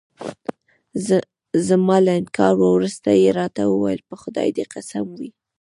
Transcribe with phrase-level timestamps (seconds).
[1.67, 5.29] زما له انکار وروسته يې راته وویل: په خدای دې قسم وي.